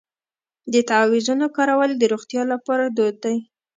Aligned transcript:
د 0.73 0.75
تعویذونو 0.89 1.45
کارول 1.57 1.91
د 1.97 2.03
روغتیا 2.13 2.41
لپاره 2.53 2.83
دود 2.97 3.15
دی. 3.23 3.37